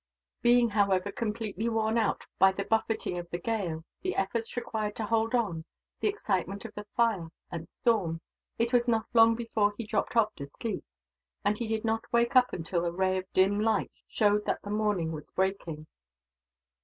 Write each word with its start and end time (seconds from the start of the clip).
Being, 0.41 0.69
however, 0.69 1.11
completely 1.11 1.69
worn 1.69 1.95
out 1.95 2.25
by 2.39 2.53
the 2.53 2.65
buffeting 2.65 3.19
of 3.19 3.29
the 3.29 3.37
gale, 3.37 3.83
the 4.01 4.15
efforts 4.15 4.57
required 4.57 4.95
to 4.95 5.05
hold 5.05 5.35
on, 5.35 5.63
the 5.99 6.07
excitement 6.07 6.65
of 6.65 6.73
the 6.73 6.85
fire 6.95 7.27
and 7.51 7.69
storm, 7.69 8.19
it 8.57 8.73
was 8.73 8.87
not 8.87 9.05
long 9.13 9.35
before 9.35 9.75
he 9.77 9.85
dropped 9.85 10.15
off 10.15 10.33
to 10.37 10.47
sleep; 10.47 10.83
and 11.45 11.59
he 11.59 11.67
did 11.67 11.85
not 11.85 12.11
wake 12.11 12.35
up 12.35 12.51
until 12.51 12.83
a 12.83 12.91
ray 12.91 13.15
of 13.19 13.31
dim 13.31 13.59
light 13.59 13.91
showed 14.07 14.43
that 14.45 14.63
the 14.63 14.71
morning 14.71 15.11
was 15.11 15.29
breaking. 15.29 15.85